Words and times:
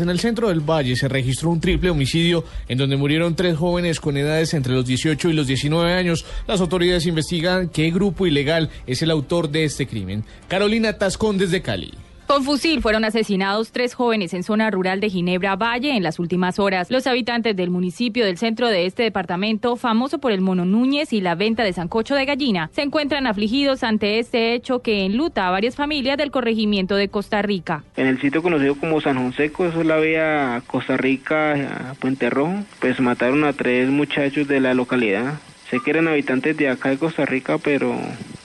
En 0.00 0.10
el 0.10 0.20
centro 0.20 0.46
del 0.46 0.60
Valle 0.60 0.94
se 0.94 1.08
registró 1.08 1.50
un 1.50 1.60
triple 1.60 1.90
homicidio 1.90 2.44
en 2.68 2.78
donde 2.78 2.96
murieron 2.96 3.34
tres 3.34 3.56
jóvenes 3.56 3.98
con 3.98 4.16
edades 4.16 4.54
entre 4.54 4.72
los 4.72 4.86
18 4.86 5.28
y 5.28 5.32
los 5.32 5.48
19 5.48 5.92
años. 5.92 6.24
Las 6.46 6.60
autoridades 6.60 7.04
investigan 7.06 7.68
qué 7.68 7.90
grupo 7.90 8.24
ilegal 8.24 8.70
es 8.86 9.02
el 9.02 9.10
autor 9.10 9.50
de 9.50 9.64
este 9.64 9.88
crimen. 9.88 10.22
Carolina 10.46 10.92
Tascón 10.92 11.36
desde 11.36 11.62
Cali. 11.62 11.94
Con 12.28 12.44
fusil 12.44 12.82
fueron 12.82 13.06
asesinados 13.06 13.72
tres 13.72 13.94
jóvenes 13.94 14.34
en 14.34 14.42
zona 14.42 14.70
rural 14.70 15.00
de 15.00 15.08
Ginebra 15.08 15.56
Valle 15.56 15.96
en 15.96 16.02
las 16.02 16.18
últimas 16.18 16.58
horas. 16.58 16.90
Los 16.90 17.06
habitantes 17.06 17.56
del 17.56 17.70
municipio 17.70 18.26
del 18.26 18.36
centro 18.36 18.68
de 18.68 18.84
este 18.84 19.02
departamento, 19.02 19.76
famoso 19.76 20.18
por 20.18 20.30
el 20.32 20.42
mono 20.42 20.66
Núñez 20.66 21.14
y 21.14 21.22
la 21.22 21.36
venta 21.36 21.64
de 21.64 21.72
sancocho 21.72 22.14
de 22.14 22.26
gallina, 22.26 22.68
se 22.74 22.82
encuentran 22.82 23.26
afligidos 23.26 23.82
ante 23.82 24.18
este 24.18 24.52
hecho 24.52 24.82
que 24.82 25.06
enluta 25.06 25.48
a 25.48 25.50
varias 25.50 25.74
familias 25.74 26.18
del 26.18 26.30
corregimiento 26.30 26.96
de 26.96 27.08
Costa 27.08 27.40
Rica. 27.40 27.82
En 27.96 28.06
el 28.06 28.20
sitio 28.20 28.42
conocido 28.42 28.74
como 28.74 29.00
San 29.00 29.16
Joseco, 29.16 29.64
eso 29.64 29.80
es 29.80 29.86
la 29.86 29.96
vía 29.96 30.62
Costa 30.66 30.98
Rica, 30.98 31.94
Puente 31.98 32.28
Rojo, 32.28 32.62
pues 32.78 33.00
mataron 33.00 33.44
a 33.44 33.54
tres 33.54 33.88
muchachos 33.88 34.46
de 34.46 34.60
la 34.60 34.74
localidad. 34.74 35.40
Sé 35.70 35.80
que 35.82 35.92
eran 35.92 36.08
habitantes 36.08 36.54
de 36.58 36.68
acá 36.68 36.90
de 36.90 36.98
Costa 36.98 37.24
Rica, 37.24 37.56
pero, 37.56 37.96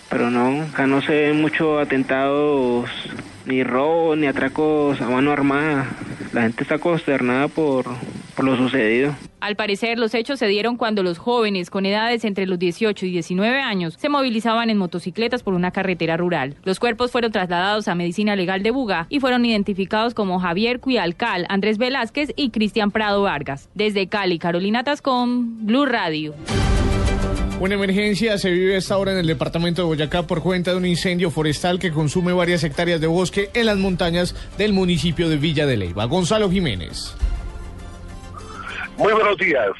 pero 0.09 0.31
no, 0.31 0.61
acá 0.61 0.87
no 0.87 1.01
se 1.01 1.11
ven 1.11 1.41
muchos 1.41 1.81
atentados 1.81 2.89
ni 3.45 3.63
robo 3.63 4.15
ni 4.15 4.27
atracos 4.27 5.01
a 5.01 5.09
mano 5.09 5.31
armada. 5.31 5.87
La 6.31 6.43
gente 6.43 6.63
está 6.63 6.79
consternada 6.79 7.47
por, 7.47 7.85
por 8.35 8.45
lo 8.45 8.57
sucedido. 8.57 9.15
Al 9.39 9.55
parecer, 9.55 9.99
los 9.99 10.13
hechos 10.13 10.39
se 10.39 10.47
dieron 10.47 10.77
cuando 10.77 11.03
los 11.03 11.17
jóvenes 11.17 11.69
con 11.69 11.85
edades 11.85 12.23
entre 12.23 12.47
los 12.47 12.57
18 12.57 13.05
y 13.05 13.11
19 13.11 13.59
años 13.59 13.95
se 13.99 14.09
movilizaban 14.09 14.69
en 14.69 14.77
motocicletas 14.77 15.43
por 15.43 15.53
una 15.53 15.71
carretera 15.71 16.15
rural. 16.15 16.55
Los 16.63 16.79
cuerpos 16.79 17.11
fueron 17.11 17.31
trasladados 17.31 17.87
a 17.87 17.95
Medicina 17.95 18.35
Legal 18.35 18.63
de 18.63 18.71
Buga 18.71 19.05
y 19.09 19.19
fueron 19.19 19.45
identificados 19.45 20.13
como 20.13 20.39
Javier 20.39 20.79
Cuialcal, 20.79 21.45
Andrés 21.49 21.77
Velázquez 21.77 22.31
y 22.35 22.51
Cristian 22.51 22.91
Prado 22.91 23.21
Vargas. 23.21 23.69
Desde 23.75 24.07
Cali, 24.07 24.39
Carolina 24.39 24.83
Tascón, 24.83 25.65
Blue 25.65 25.85
Radio. 25.85 26.33
Una 27.59 27.75
emergencia 27.75 28.37
se 28.37 28.51
vive 28.51 28.75
esta 28.75 28.97
hora 28.97 29.11
en 29.11 29.19
el 29.19 29.27
departamento 29.27 29.83
de 29.83 29.87
Boyacá 29.87 30.23
por 30.23 30.41
cuenta 30.41 30.71
de 30.71 30.77
un 30.77 30.85
incendio 30.85 31.29
forestal 31.31 31.79
que 31.79 31.91
consume 31.91 32.33
varias 32.33 32.63
hectáreas 32.63 32.99
de 32.99 33.07
bosque 33.07 33.49
en 33.53 33.67
las 33.67 33.77
montañas 33.77 34.35
del 34.57 34.73
municipio 34.73 35.29
de 35.29 35.37
Villa 35.37 35.65
de 35.65 35.77
Leyva. 35.77 36.05
Gonzalo 36.05 36.49
Jiménez. 36.49 37.15
Muy 38.97 39.13
buenos 39.13 39.37
días. 39.37 39.71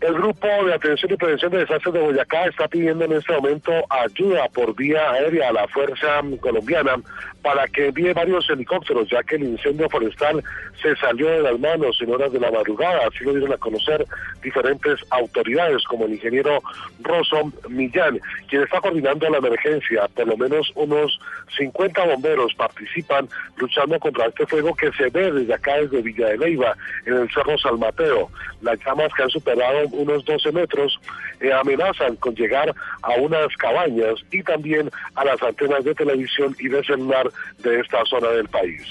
El 0.00 0.14
Grupo 0.14 0.48
de 0.66 0.74
Atención 0.74 1.12
y 1.12 1.16
Prevención 1.16 1.52
de 1.52 1.58
Desastres 1.58 1.94
de 1.94 2.00
Boyacá 2.00 2.46
está 2.46 2.66
pidiendo 2.66 3.04
en 3.04 3.12
este 3.12 3.32
momento 3.34 3.72
ayuda 3.88 4.48
por 4.52 4.74
vía 4.74 5.10
aérea 5.12 5.50
a 5.50 5.52
la 5.52 5.68
Fuerza 5.68 6.22
Colombiana 6.40 6.96
para 7.42 7.66
que 7.68 7.88
envíe 7.88 8.12
varios 8.12 8.48
helicópteros, 8.48 9.08
ya 9.10 9.22
que 9.22 9.36
el 9.36 9.44
incendio 9.44 9.88
forestal 9.90 10.42
se 10.80 10.94
salió 10.96 11.28
de 11.28 11.42
las 11.42 11.58
manos 11.58 11.98
en 12.00 12.12
horas 12.12 12.32
de 12.32 12.40
la 12.40 12.50
madrugada. 12.50 13.00
Así 13.06 13.24
lo 13.24 13.32
dieron 13.32 13.52
a 13.52 13.56
conocer 13.56 14.04
diferentes 14.42 15.00
autoridades, 15.10 15.82
como 15.84 16.06
el 16.06 16.14
ingeniero 16.14 16.62
Rosso 17.00 17.52
Millán, 17.68 18.20
quien 18.48 18.62
está 18.62 18.80
coordinando 18.80 19.28
la 19.28 19.38
emergencia. 19.38 20.08
Por 20.14 20.26
lo 20.28 20.36
menos 20.36 20.70
unos 20.76 21.20
50 21.56 22.04
bomberos 22.06 22.54
participan 22.54 23.28
luchando 23.56 23.98
contra 23.98 24.26
este 24.26 24.46
fuego 24.46 24.74
que 24.74 24.92
se 24.92 25.08
ve 25.10 25.32
desde 25.32 25.54
acá, 25.54 25.76
desde 25.78 26.02
Villa 26.02 26.28
de 26.28 26.38
Leyva, 26.38 26.76
en 27.06 27.14
el 27.14 27.30
Cerro 27.32 27.58
San 27.58 27.78
Mateo. 27.78 28.30
Las 28.60 28.78
llamas 28.84 29.12
que 29.14 29.24
han 29.24 29.30
superado 29.30 29.88
unos 29.88 30.24
12 30.24 30.52
metros 30.52 31.00
eh, 31.40 31.52
amenazan 31.52 32.16
con 32.16 32.34
llegar 32.34 32.72
a 33.02 33.10
unas 33.14 33.48
cabañas 33.56 34.14
y 34.30 34.42
también 34.42 34.90
a 35.16 35.24
las 35.24 35.42
antenas 35.42 35.84
de 35.84 35.94
televisión 35.94 36.54
y 36.58 36.68
de 36.68 36.84
celular 36.84 37.31
de 37.58 37.80
esta 37.80 38.04
zona 38.04 38.28
del 38.28 38.48
país. 38.48 38.82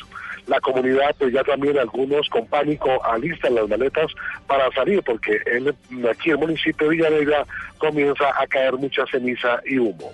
La 0.48 0.60
comunidad, 0.60 1.16
pues 1.18 1.34
ya 1.34 1.44
también 1.44 1.78
algunos 1.78 2.28
con 2.30 2.46
pánico 2.48 3.04
alistan 3.06 3.56
las 3.56 3.70
maletas 3.70 4.12
para 4.48 4.70
salir, 4.72 5.02
porque 5.04 5.40
en, 5.46 5.70
aquí 6.10 6.30
en 6.30 6.32
el 6.32 6.38
municipio 6.38 6.90
de 6.90 6.96
Villa 6.96 7.46
comienza 7.78 8.26
a 8.38 8.48
caer 8.48 8.74
mucha 8.74 9.06
ceniza 9.10 9.62
y 9.66 9.78
humo. 9.78 10.12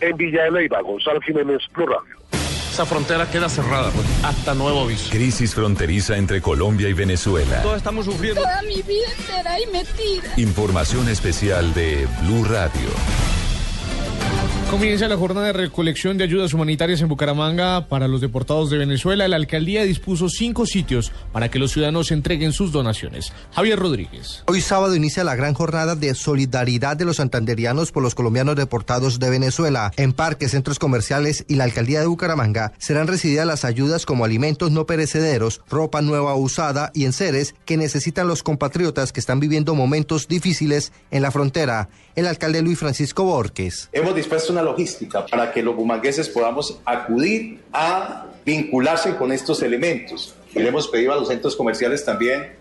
En 0.00 0.16
Villa 0.16 0.44
de 0.44 0.50
Leyva, 0.50 0.80
Gonzalo 0.82 1.20
Jiménez, 1.20 1.62
Blue 1.74 1.86
Radio. 1.86 2.22
Esa 2.72 2.86
frontera 2.86 3.30
queda 3.30 3.50
cerrada, 3.50 3.90
pues, 3.90 4.06
hasta 4.24 4.54
nuevo 4.54 4.84
aviso. 4.84 5.10
Crisis 5.10 5.54
fronteriza 5.54 6.16
entre 6.16 6.40
Colombia 6.40 6.88
y 6.88 6.94
Venezuela. 6.94 7.60
Todos 7.62 7.76
estamos 7.76 8.06
sufriendo. 8.06 8.40
Toda 8.40 8.62
mi 8.62 8.80
vida 8.80 9.08
entera 9.18 9.60
y 9.60 9.66
metida. 9.66 10.32
Información 10.38 11.08
especial 11.10 11.74
de 11.74 12.06
Blue 12.22 12.44
Radio. 12.44 12.88
Comienza 14.72 15.06
la 15.06 15.18
jornada 15.18 15.48
de 15.48 15.52
recolección 15.52 16.16
de 16.16 16.24
ayudas 16.24 16.54
humanitarias 16.54 17.02
en 17.02 17.08
Bucaramanga 17.08 17.88
para 17.88 18.08
los 18.08 18.22
deportados 18.22 18.70
de 18.70 18.78
Venezuela. 18.78 19.28
La 19.28 19.36
alcaldía 19.36 19.84
dispuso 19.84 20.30
cinco 20.30 20.64
sitios 20.64 21.12
para 21.30 21.50
que 21.50 21.58
los 21.58 21.72
ciudadanos 21.72 22.10
entreguen 22.10 22.54
sus 22.54 22.72
donaciones. 22.72 23.34
Javier 23.52 23.78
Rodríguez. 23.78 24.42
Hoy 24.46 24.62
sábado 24.62 24.96
inicia 24.96 25.24
la 25.24 25.34
gran 25.34 25.52
jornada 25.52 25.94
de 25.94 26.14
solidaridad 26.14 26.96
de 26.96 27.04
los 27.04 27.16
santanderianos 27.16 27.92
por 27.92 28.02
los 28.02 28.14
colombianos 28.14 28.56
deportados 28.56 29.18
de 29.18 29.28
Venezuela. 29.28 29.92
En 29.98 30.14
parques, 30.14 30.52
centros 30.52 30.78
comerciales 30.78 31.44
y 31.48 31.56
la 31.56 31.64
alcaldía 31.64 32.00
de 32.00 32.06
Bucaramanga 32.06 32.72
serán 32.78 33.08
recibidas 33.08 33.46
las 33.46 33.66
ayudas 33.66 34.06
como 34.06 34.24
alimentos 34.24 34.70
no 34.70 34.86
perecederos, 34.86 35.60
ropa 35.68 36.00
nueva 36.00 36.32
o 36.32 36.38
usada 36.38 36.92
y 36.94 37.04
enseres 37.04 37.54
que 37.66 37.76
necesitan 37.76 38.26
los 38.26 38.42
compatriotas 38.42 39.12
que 39.12 39.20
están 39.20 39.38
viviendo 39.38 39.74
momentos 39.74 40.28
difíciles 40.28 40.92
en 41.10 41.20
la 41.20 41.30
frontera. 41.30 41.90
El 42.14 42.26
alcalde 42.26 42.62
Luis 42.62 42.78
Francisco 42.78 43.24
Borges. 43.24 43.90
Hemos 43.92 44.14
dispuesto 44.14 44.52
una 44.52 44.61
logística 44.62 45.26
para 45.26 45.52
que 45.52 45.62
los 45.62 45.76
bumangueses 45.76 46.28
podamos 46.28 46.78
acudir 46.84 47.60
a 47.72 48.26
vincularse 48.44 49.16
con 49.16 49.32
estos 49.32 49.62
elementos. 49.62 50.34
Y 50.54 50.60
le 50.60 50.68
hemos 50.68 50.88
pedido 50.88 51.12
a 51.12 51.16
los 51.16 51.28
centros 51.28 51.56
comerciales 51.56 52.04
también, 52.04 52.52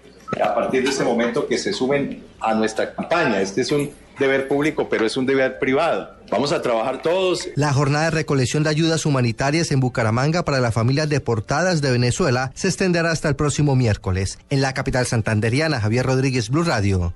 a 0.42 0.56
partir 0.56 0.84
de 0.84 0.90
este 0.90 1.04
momento, 1.04 1.48
que 1.48 1.58
se 1.58 1.74
sumen 1.74 2.24
a 2.40 2.54
nuestra 2.54 2.94
campaña. 2.94 3.42
Este 3.42 3.62
es 3.62 3.72
un 3.72 3.92
deber 4.20 4.48
público, 4.48 4.88
pero 4.90 5.06
es 5.06 5.18
un 5.18 5.26
deber 5.26 5.60
privado. 5.60 6.16
Vamos 6.30 6.54
a 6.54 6.62
trabajar 6.62 7.02
todos. 7.02 7.50
La 7.56 7.74
jornada 7.74 8.06
de 8.06 8.12
recolección 8.12 8.64
de 8.64 8.70
ayudas 8.70 9.06
humanitarias 9.06 9.72
en 9.72 9.82
Bucaramanga 9.82 10.46
para 10.46 10.62
las 10.62 10.74
familias 10.74 11.10
deportadas 11.10 11.82
de 11.82 11.92
Venezuela 11.92 12.52
se 12.56 12.68
extenderá 12.68 13.12
hasta 13.12 13.28
el 13.28 13.36
próximo 13.36 13.76
miércoles. 13.76 14.40
En 14.50 14.62
la 14.62 14.74
capital 14.74 15.06
santanderiana, 15.06 15.82
Javier 15.82 16.06
Rodríguez, 16.06 16.50
Blue 16.50 16.64
Radio. 16.64 17.14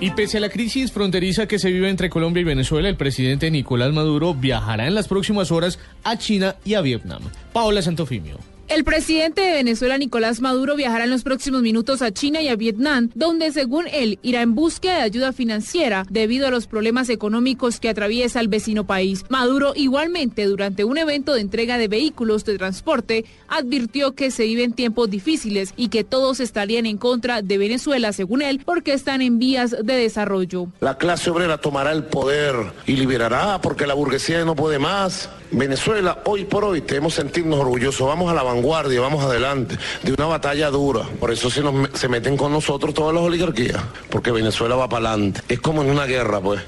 Y 0.00 0.12
pese 0.12 0.38
a 0.38 0.40
la 0.40 0.48
crisis 0.48 0.92
fronteriza 0.92 1.48
que 1.48 1.58
se 1.58 1.72
vive 1.72 1.90
entre 1.90 2.08
Colombia 2.08 2.40
y 2.40 2.44
Venezuela, 2.44 2.88
el 2.88 2.96
presidente 2.96 3.50
Nicolás 3.50 3.92
Maduro 3.92 4.32
viajará 4.32 4.86
en 4.86 4.94
las 4.94 5.08
próximas 5.08 5.50
horas 5.50 5.80
a 6.04 6.16
China 6.16 6.54
y 6.64 6.74
a 6.74 6.82
Vietnam. 6.82 7.22
Paola 7.52 7.82
Santofimio. 7.82 8.38
El 8.68 8.84
presidente 8.84 9.40
de 9.40 9.52
Venezuela, 9.54 9.96
Nicolás 9.96 10.42
Maduro, 10.42 10.76
viajará 10.76 11.04
en 11.04 11.10
los 11.10 11.22
próximos 11.22 11.62
minutos 11.62 12.02
a 12.02 12.12
China 12.12 12.42
y 12.42 12.48
a 12.48 12.56
Vietnam, 12.56 13.08
donde, 13.14 13.50
según 13.50 13.86
él, 13.90 14.18
irá 14.22 14.42
en 14.42 14.54
búsqueda 14.54 14.96
de 14.96 15.02
ayuda 15.02 15.32
financiera 15.32 16.04
debido 16.10 16.46
a 16.46 16.50
los 16.50 16.66
problemas 16.66 17.08
económicos 17.08 17.80
que 17.80 17.88
atraviesa 17.88 18.40
el 18.40 18.48
vecino 18.48 18.86
país. 18.86 19.24
Maduro, 19.30 19.72
igualmente, 19.74 20.44
durante 20.44 20.84
un 20.84 20.98
evento 20.98 21.32
de 21.32 21.40
entrega 21.40 21.78
de 21.78 21.88
vehículos 21.88 22.44
de 22.44 22.58
transporte, 22.58 23.24
advirtió 23.48 24.14
que 24.14 24.30
se 24.30 24.44
viven 24.44 24.74
tiempos 24.74 25.08
difíciles 25.08 25.72
y 25.74 25.88
que 25.88 26.04
todos 26.04 26.38
estarían 26.38 26.84
en 26.84 26.98
contra 26.98 27.40
de 27.40 27.56
Venezuela, 27.56 28.12
según 28.12 28.42
él, 28.42 28.60
porque 28.66 28.92
están 28.92 29.22
en 29.22 29.38
vías 29.38 29.70
de 29.82 29.94
desarrollo. 29.94 30.68
La 30.80 30.98
clase 30.98 31.30
obrera 31.30 31.56
tomará 31.56 31.92
el 31.92 32.04
poder 32.04 32.54
y 32.86 32.96
liberará 32.96 33.62
porque 33.62 33.86
la 33.86 33.94
burguesía 33.94 34.44
no 34.44 34.54
puede 34.54 34.78
más. 34.78 35.30
Venezuela, 35.50 36.18
hoy 36.26 36.44
por 36.44 36.64
hoy, 36.64 36.82
debemos 36.82 37.14
sentirnos 37.14 37.58
orgullosos. 37.58 38.06
Vamos 38.06 38.30
a 38.30 38.34
la 38.34 38.42
vanguardia, 38.42 38.57
vamos 38.62 39.24
adelante, 39.24 39.76
de 40.02 40.12
una 40.12 40.26
batalla 40.26 40.70
dura. 40.70 41.02
Por 41.20 41.32
eso 41.32 41.50
se, 41.50 41.62
nos, 41.62 41.90
se 41.98 42.08
meten 42.08 42.36
con 42.36 42.52
nosotros 42.52 42.94
todas 42.94 43.14
las 43.14 43.22
oligarquías, 43.22 43.82
porque 44.10 44.30
Venezuela 44.30 44.76
va 44.76 44.88
para 44.88 45.10
adelante. 45.10 45.40
Es 45.48 45.60
como 45.60 45.82
en 45.82 45.90
una 45.90 46.06
guerra, 46.06 46.40
pues. 46.40 46.60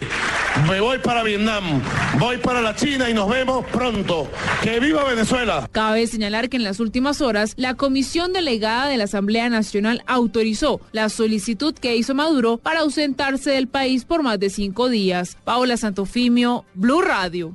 Me 0.68 0.80
voy 0.80 0.98
para 0.98 1.22
Vietnam, 1.22 1.80
voy 2.18 2.36
para 2.38 2.60
la 2.60 2.74
China 2.74 3.08
y 3.08 3.14
nos 3.14 3.28
vemos 3.28 3.64
pronto. 3.66 4.28
¡Que 4.62 4.80
viva 4.80 5.04
Venezuela! 5.04 5.68
Cabe 5.72 6.06
señalar 6.06 6.48
que 6.48 6.56
en 6.56 6.64
las 6.64 6.80
últimas 6.80 7.20
horas, 7.20 7.54
la 7.56 7.74
Comisión 7.74 8.32
Delegada 8.32 8.88
de 8.88 8.96
la 8.96 9.04
Asamblea 9.04 9.48
Nacional 9.48 10.02
autorizó 10.06 10.80
la 10.92 11.08
solicitud 11.08 11.74
que 11.74 11.96
hizo 11.96 12.14
Maduro 12.14 12.58
para 12.58 12.80
ausentarse 12.80 13.50
del 13.50 13.68
país 13.68 14.04
por 14.04 14.22
más 14.22 14.38
de 14.40 14.50
cinco 14.50 14.88
días. 14.88 15.36
Paola 15.44 15.76
Santofimio, 15.76 16.64
Blue 16.74 17.00
Radio. 17.00 17.54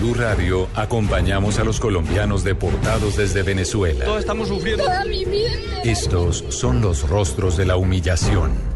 En 0.00 0.06
Blue 0.06 0.14
Radio 0.14 0.66
acompañamos 0.74 1.58
a 1.58 1.64
los 1.64 1.78
colombianos 1.78 2.42
deportados 2.42 3.18
desde 3.18 3.42
Venezuela. 3.42 4.06
Todos 4.06 4.20
estamos 4.20 4.48
sufriendo. 4.48 4.84
Toda 4.84 5.04
mi 5.04 5.26
vida 5.26 5.52
entera. 5.52 5.82
Estos 5.82 6.42
son 6.48 6.80
los 6.80 7.06
rostros 7.06 7.58
de 7.58 7.66
la 7.66 7.76
humillación 7.76 8.69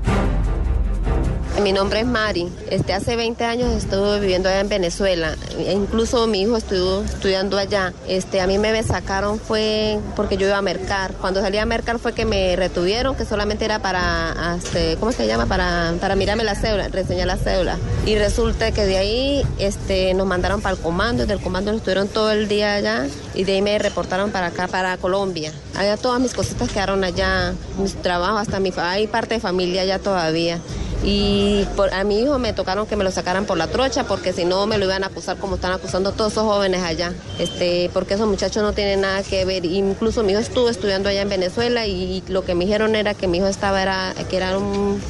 mi 1.65 1.73
nombre 1.73 2.01
es 2.01 2.07
Mari. 2.07 2.47
Este, 2.69 2.93
hace 2.93 3.17
20 3.17 3.43
años 3.43 3.73
estuve 3.73 4.21
viviendo 4.21 4.51
allá 4.51 4.61
en 4.61 4.69
Venezuela. 4.69 5.35
E 5.59 5.73
incluso 5.73 6.27
mi 6.27 6.43
hijo 6.43 6.59
estuvo 6.59 7.03
estudiando 7.03 7.57
allá. 7.57 7.95
Este, 8.07 8.43
a 8.43 8.47
mí 8.47 8.59
me 8.59 8.83
sacaron 8.83 9.41
fue 9.41 9.99
porque 10.15 10.37
yo 10.37 10.47
iba 10.47 10.59
a 10.59 10.63
mercar. 10.63 11.15
Cuando 11.15 11.41
salí 11.41 11.57
a 11.57 11.65
mercar 11.65 11.99
fue 11.99 12.13
que 12.13 12.27
me 12.27 12.55
retuvieron, 12.55 13.17
que 13.17 13.25
solamente 13.25 13.65
era 13.65 13.79
para, 13.79 14.59
este, 14.59 14.97
¿cómo 15.01 15.11
se 15.13 15.27
llama? 15.27 15.47
Para, 15.47 15.95
para 16.03 16.17
mirarme 16.17 16.45
la 16.45 16.55
cédula, 16.55 16.89
reseñar 16.89 17.29
la 17.29 17.39
cédula. 17.39 17.79
Y 18.05 18.17
resulta 18.17 18.71
que 18.73 18.85
de 18.85 18.99
ahí 18.99 19.43
este, 19.59 20.13
nos 20.13 20.27
mandaron 20.27 20.61
para 20.61 20.75
el 20.75 20.83
comando. 20.83 21.23
Desde 21.23 21.33
el 21.33 21.41
comando 21.41 21.73
nos 21.73 21.81
estuvieron 21.81 22.09
todo 22.09 22.31
el 22.31 22.47
día 22.47 22.75
allá 22.75 23.07
y 23.35 23.45
de 23.45 23.53
ahí 23.53 23.63
me 23.63 23.79
reportaron 23.79 24.31
para 24.33 24.49
acá, 24.49 24.69
para 24.69 24.99
Colombia. 24.99 25.51
Allá 25.75 25.97
todas 25.97 26.21
mis 26.21 26.35
cositas 26.35 26.71
quedaron 26.71 27.05
allá, 27.05 27.55
mis 27.79 27.95
trabajos, 27.95 28.43
hasta 28.43 28.61
mi, 28.61 28.71
hay 28.77 29.07
parte 29.07 29.37
de 29.37 29.41
familia 29.41 29.81
allá 29.81 29.99
todavía. 29.99 30.61
Y 31.05 31.67
por, 31.77 31.93
a 31.93 32.03
mi 32.03 32.21
hijo 32.21 32.39
me 32.39 32.55
tocaron 32.55 32.87
que 32.87 32.97
me 32.97 33.05
lo 33.05 33.11
sacaran 33.11 33.45
por 33.45 33.59
la 33.59 33.67
trocha 33.67 34.05
porque 34.05 34.33
si 34.33 34.47
no 34.47 34.67
me 34.67 34.79
lo 34.79 34.87
iban 34.87 35.05
a 35.05 35.09
acusar 35.09 35.37
como 35.37 35.57
están 35.57 35.73
acusando 35.73 36.13
todos 36.13 36.33
esos 36.33 36.45
jóvenes 36.45 36.83
allá. 36.83 37.13
Este, 37.39 37.91
porque 37.93 38.15
esos 38.15 38.27
muchachos 38.27 38.63
no 38.63 38.73
tienen 38.73 39.03
nada 39.03 39.23
que 39.23 39.45
ver. 39.45 39.67
Incluso 39.67 40.23
mi 40.23 40.33
hijo 40.33 40.41
estuvo 40.41 40.71
estudiando 40.71 41.11
allá 41.11 41.21
en 41.21 41.29
Venezuela 41.29 41.87
y, 41.87 42.23
lo 42.29 42.45
que 42.45 42.55
me 42.55 42.65
dijeron 42.65 42.95
era 42.95 43.13
que 43.13 43.27
mi 43.27 43.39
hijo 43.39 43.47
estaba 43.47 43.83
era 43.83 44.15
que 44.31 44.37
era 44.37 44.57
un, 44.57 45.01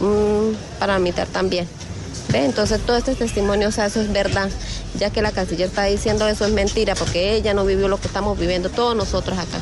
un 0.00 0.56
paramilitar 0.78 1.26
también. 1.28 1.68
¿Ve? 2.30 2.46
Entonces 2.46 2.80
todo 2.80 2.96
este 2.96 3.14
testimonio, 3.14 3.68
o 3.68 3.72
sea, 3.72 3.86
eso 3.86 4.00
es 4.00 4.10
verdad, 4.10 4.48
ya 4.98 5.10
que 5.10 5.20
la 5.20 5.32
canciller 5.32 5.68
está 5.68 5.84
diciendo 5.84 6.26
eso 6.28 6.46
es 6.46 6.52
mentira, 6.52 6.94
porque 6.94 7.34
ella 7.34 7.52
no 7.52 7.66
vivió 7.66 7.88
lo 7.88 7.98
que 7.98 8.06
estamos 8.06 8.38
viviendo 8.38 8.70
todos 8.70 8.96
nosotros 8.96 9.38
acá. 9.38 9.58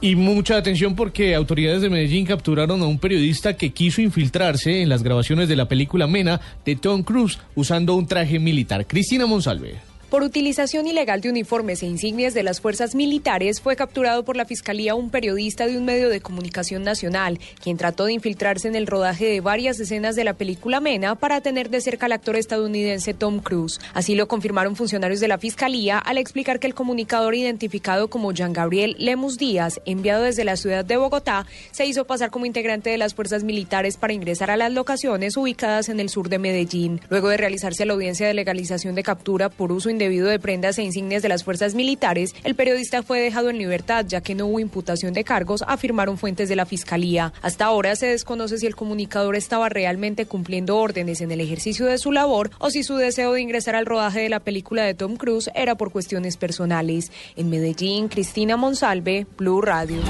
Y 0.00 0.14
mucha 0.14 0.58
atención 0.58 0.94
porque 0.94 1.34
autoridades 1.34 1.80
de 1.80 1.88
Medellín 1.88 2.26
capturaron 2.26 2.82
a 2.82 2.86
un 2.86 2.98
periodista 2.98 3.56
que 3.56 3.70
quiso 3.70 4.02
infiltrarse 4.02 4.82
en 4.82 4.90
las 4.90 5.02
grabaciones 5.02 5.48
de 5.48 5.56
la 5.56 5.68
película 5.68 6.06
Mena 6.06 6.40
de 6.64 6.76
Tom 6.76 7.02
Cruise 7.02 7.38
usando 7.54 7.94
un 7.94 8.06
traje 8.06 8.38
militar. 8.38 8.86
Cristina 8.86 9.26
Monsalve. 9.26 9.95
Por 10.10 10.22
utilización 10.22 10.86
ilegal 10.86 11.20
de 11.20 11.30
uniformes 11.30 11.82
e 11.82 11.86
insignias 11.86 12.32
de 12.32 12.44
las 12.44 12.60
fuerzas 12.60 12.94
militares, 12.94 13.60
fue 13.60 13.74
capturado 13.74 14.24
por 14.24 14.36
la 14.36 14.44
Fiscalía 14.44 14.94
un 14.94 15.10
periodista 15.10 15.66
de 15.66 15.76
un 15.76 15.84
medio 15.84 16.08
de 16.08 16.20
comunicación 16.20 16.84
nacional, 16.84 17.40
quien 17.60 17.76
trató 17.76 18.04
de 18.04 18.12
infiltrarse 18.12 18.68
en 18.68 18.76
el 18.76 18.86
rodaje 18.86 19.24
de 19.24 19.40
varias 19.40 19.80
escenas 19.80 20.14
de 20.14 20.22
la 20.22 20.34
película 20.34 20.78
Mena 20.78 21.16
para 21.16 21.40
tener 21.40 21.70
de 21.70 21.80
cerca 21.80 22.06
al 22.06 22.12
actor 22.12 22.36
estadounidense 22.36 23.14
Tom 23.14 23.40
Cruise. 23.40 23.80
Así 23.94 24.14
lo 24.14 24.28
confirmaron 24.28 24.76
funcionarios 24.76 25.18
de 25.18 25.26
la 25.26 25.38
Fiscalía 25.38 25.98
al 25.98 26.18
explicar 26.18 26.60
que 26.60 26.68
el 26.68 26.74
comunicador 26.74 27.34
identificado 27.34 28.08
como 28.08 28.30
Jean 28.30 28.52
Gabriel 28.52 28.94
Lemus 29.00 29.38
Díaz, 29.38 29.80
enviado 29.86 30.22
desde 30.22 30.44
la 30.44 30.56
ciudad 30.56 30.84
de 30.84 30.98
Bogotá, 30.98 31.46
se 31.72 31.84
hizo 31.84 32.04
pasar 32.04 32.30
como 32.30 32.46
integrante 32.46 32.90
de 32.90 32.98
las 32.98 33.14
fuerzas 33.14 33.42
militares 33.42 33.96
para 33.96 34.12
ingresar 34.12 34.52
a 34.52 34.56
las 34.56 34.70
locaciones 34.70 35.36
ubicadas 35.36 35.88
en 35.88 35.98
el 35.98 36.10
sur 36.10 36.28
de 36.28 36.38
Medellín. 36.38 37.00
Luego 37.08 37.28
de 37.28 37.38
realizarse 37.38 37.84
la 37.84 37.94
audiencia 37.94 38.28
de 38.28 38.34
legalización 38.34 38.94
de 38.94 39.02
captura 39.02 39.48
por 39.48 39.72
uso 39.72 39.95
indebido 39.96 40.28
de 40.28 40.38
prendas 40.38 40.78
e 40.78 40.82
insignias 40.82 41.22
de 41.22 41.30
las 41.30 41.42
fuerzas 41.42 41.74
militares, 41.74 42.34
el 42.44 42.54
periodista 42.54 43.02
fue 43.02 43.18
dejado 43.20 43.48
en 43.48 43.56
libertad 43.56 44.04
ya 44.06 44.20
que 44.20 44.34
no 44.34 44.46
hubo 44.46 44.60
imputación 44.60 45.14
de 45.14 45.24
cargos, 45.24 45.64
afirmaron 45.66 46.18
fuentes 46.18 46.50
de 46.50 46.56
la 46.56 46.66
Fiscalía. 46.66 47.32
Hasta 47.40 47.64
ahora 47.64 47.96
se 47.96 48.06
desconoce 48.06 48.58
si 48.58 48.66
el 48.66 48.76
comunicador 48.76 49.36
estaba 49.36 49.70
realmente 49.70 50.26
cumpliendo 50.26 50.76
órdenes 50.76 51.22
en 51.22 51.32
el 51.32 51.40
ejercicio 51.40 51.86
de 51.86 51.98
su 51.98 52.12
labor 52.12 52.50
o 52.58 52.70
si 52.70 52.82
su 52.82 52.96
deseo 52.96 53.32
de 53.32 53.40
ingresar 53.40 53.74
al 53.74 53.86
rodaje 53.86 54.20
de 54.20 54.28
la 54.28 54.40
película 54.40 54.84
de 54.84 54.94
Tom 54.94 55.16
Cruise 55.16 55.50
era 55.54 55.76
por 55.76 55.90
cuestiones 55.90 56.36
personales. 56.36 57.10
En 57.36 57.48
Medellín, 57.48 58.08
Cristina 58.08 58.56
Monsalve, 58.56 59.26
Blue 59.38 59.62
Radio. 59.62 60.02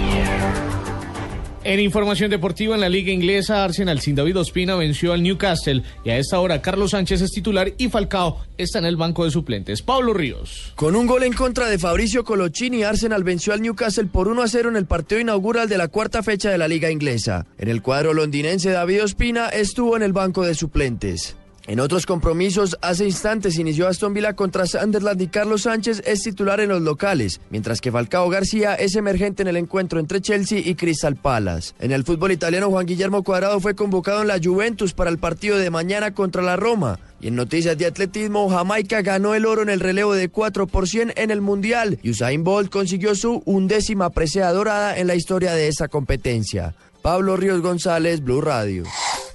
En 1.68 1.80
información 1.80 2.30
deportiva 2.30 2.76
en 2.76 2.80
la 2.80 2.88
liga 2.88 3.10
inglesa, 3.10 3.64
Arsenal 3.64 4.00
sin 4.00 4.14
David 4.14 4.38
Ospina 4.38 4.76
venció 4.76 5.12
al 5.12 5.24
Newcastle 5.24 5.82
y 6.04 6.10
a 6.10 6.16
esta 6.16 6.38
hora 6.38 6.62
Carlos 6.62 6.92
Sánchez 6.92 7.22
es 7.22 7.32
titular 7.32 7.72
y 7.76 7.88
Falcao 7.88 8.40
está 8.56 8.78
en 8.78 8.84
el 8.84 8.94
banco 8.94 9.24
de 9.24 9.32
suplentes. 9.32 9.82
Pablo 9.82 10.14
Ríos. 10.14 10.72
Con 10.76 10.94
un 10.94 11.08
gol 11.08 11.24
en 11.24 11.32
contra 11.32 11.68
de 11.68 11.80
Fabricio 11.80 12.22
Coloccini, 12.22 12.84
Arsenal 12.84 13.24
venció 13.24 13.52
al 13.52 13.62
Newcastle 13.62 14.06
por 14.06 14.28
1 14.28 14.42
a 14.42 14.46
0 14.46 14.68
en 14.68 14.76
el 14.76 14.86
partido 14.86 15.20
inaugural 15.20 15.68
de 15.68 15.76
la 15.76 15.88
cuarta 15.88 16.22
fecha 16.22 16.50
de 16.50 16.58
la 16.58 16.68
liga 16.68 16.92
inglesa. 16.92 17.46
En 17.58 17.68
el 17.68 17.82
cuadro 17.82 18.14
londinense, 18.14 18.70
David 18.70 19.02
Ospina 19.02 19.48
estuvo 19.48 19.96
en 19.96 20.04
el 20.04 20.12
banco 20.12 20.44
de 20.44 20.54
suplentes. 20.54 21.34
En 21.68 21.80
otros 21.80 22.06
compromisos, 22.06 22.78
hace 22.80 23.06
instantes 23.06 23.58
inició 23.58 23.88
Aston 23.88 24.14
Villa 24.14 24.34
contra 24.34 24.66
Sunderland 24.66 25.20
y 25.20 25.26
Carlos 25.26 25.62
Sánchez 25.62 26.00
es 26.06 26.22
titular 26.22 26.60
en 26.60 26.68
los 26.68 26.80
locales, 26.80 27.40
mientras 27.50 27.80
que 27.80 27.90
Falcao 27.90 28.28
García 28.28 28.76
es 28.76 28.94
emergente 28.94 29.42
en 29.42 29.48
el 29.48 29.56
encuentro 29.56 29.98
entre 29.98 30.20
Chelsea 30.20 30.60
y 30.64 30.76
Crystal 30.76 31.16
Palace. 31.16 31.74
En 31.80 31.90
el 31.90 32.04
fútbol 32.04 32.30
italiano, 32.30 32.70
Juan 32.70 32.86
Guillermo 32.86 33.24
Cuadrado 33.24 33.58
fue 33.58 33.74
convocado 33.74 34.22
en 34.22 34.28
la 34.28 34.38
Juventus 34.42 34.92
para 34.92 35.10
el 35.10 35.18
partido 35.18 35.58
de 35.58 35.70
mañana 35.70 36.14
contra 36.14 36.40
la 36.40 36.54
Roma. 36.54 37.00
Y 37.20 37.28
en 37.28 37.34
noticias 37.34 37.76
de 37.76 37.86
atletismo, 37.86 38.48
Jamaica 38.48 39.02
ganó 39.02 39.34
el 39.34 39.44
oro 39.44 39.62
en 39.62 39.70
el 39.70 39.80
relevo 39.80 40.14
de 40.14 40.28
4 40.28 40.68
por 40.68 40.86
100 40.86 41.14
en 41.16 41.32
el 41.32 41.40
Mundial 41.40 41.98
y 42.00 42.10
Usain 42.10 42.44
Bolt 42.44 42.70
consiguió 42.70 43.16
su 43.16 43.42
undécima 43.44 44.10
presea 44.10 44.52
dorada 44.52 44.96
en 44.96 45.08
la 45.08 45.16
historia 45.16 45.52
de 45.54 45.66
esa 45.66 45.88
competencia. 45.88 46.76
Pablo 47.02 47.36
Ríos 47.36 47.60
González, 47.60 48.22
Blue 48.22 48.40
Radio. 48.40 48.84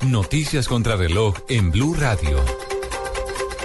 Noticias 0.06 0.68
contra 0.68 0.96
reloj 0.96 1.36
en 1.48 1.70
Blue 1.70 1.94
Radio. 1.94 2.44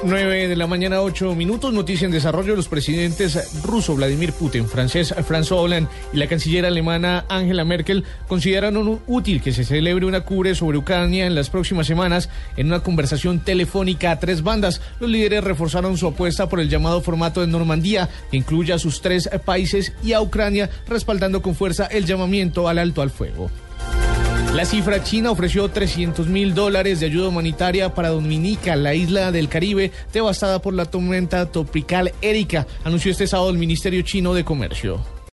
9 0.04 0.48
de 0.48 0.56
la 0.56 0.66
mañana, 0.66 1.00
8 1.00 1.34
minutos. 1.34 1.72
Noticia 1.72 2.04
en 2.04 2.10
desarrollo. 2.10 2.54
Los 2.54 2.68
presidentes 2.68 3.62
ruso 3.62 3.94
Vladimir 3.94 4.34
Putin, 4.34 4.68
francés 4.68 5.14
François 5.26 5.62
Hollande 5.62 5.88
y 6.12 6.18
la 6.18 6.26
canciller 6.26 6.66
alemana 6.66 7.24
Angela 7.30 7.64
Merkel 7.64 8.04
consideraron 8.28 9.00
útil 9.06 9.40
que 9.40 9.54
se 9.54 9.64
celebre 9.64 10.04
una 10.04 10.20
cumbre 10.20 10.54
sobre 10.54 10.76
Ucrania 10.76 11.26
en 11.26 11.34
las 11.34 11.48
próximas 11.48 11.86
semanas 11.86 12.28
en 12.58 12.66
una 12.66 12.80
conversación 12.80 13.40
telefónica 13.40 14.10
a 14.10 14.20
tres 14.20 14.42
bandas. 14.42 14.82
Los 15.00 15.08
líderes 15.08 15.42
reforzaron 15.42 15.96
su 15.96 16.06
apuesta 16.06 16.50
por 16.50 16.60
el 16.60 16.68
llamado 16.68 17.00
formato 17.00 17.40
de 17.40 17.46
Normandía, 17.46 18.10
que 18.30 18.36
incluye 18.36 18.74
a 18.74 18.78
sus 18.78 19.00
tres 19.00 19.30
países 19.46 19.94
y 20.04 20.12
a 20.12 20.20
Ucrania, 20.20 20.68
respaldando 20.86 21.40
con 21.40 21.54
fuerza 21.54 21.86
el 21.86 22.04
llamamiento 22.04 22.68
al 22.68 22.78
alto 22.78 23.00
al 23.00 23.10
fuego. 23.10 23.50
La 24.54 24.64
cifra 24.64 25.02
china 25.02 25.30
ofreció 25.30 25.68
300 25.68 26.28
mil 26.28 26.54
dólares 26.54 27.00
de 27.00 27.06
ayuda 27.06 27.28
humanitaria 27.28 27.94
para 27.94 28.08
Dominica, 28.08 28.74
la 28.74 28.94
isla 28.94 29.30
del 29.30 29.48
Caribe, 29.48 29.92
devastada 30.12 30.60
por 30.60 30.72
la 30.72 30.86
tormenta 30.86 31.50
tropical 31.50 32.12
Erika, 32.22 32.66
anunció 32.84 33.10
este 33.10 33.26
sábado 33.26 33.50
el 33.50 33.58
Ministerio 33.58 34.00
Chino 34.02 34.32
de 34.32 34.44
Comercio. 34.44 35.15